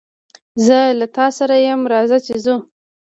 زه 0.65 0.77
له 0.99 1.07
تاسره 1.17 1.55
ېم 1.69 1.81
رازه 1.91 2.17
چې 2.25 2.33
ځو 2.43 2.55